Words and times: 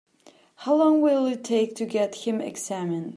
How 0.55 0.73
long 0.73 1.01
will 1.03 1.27
it 1.27 1.43
take 1.43 1.75
to 1.75 1.85
get 1.85 2.15
him 2.25 2.41
examined? 2.41 3.09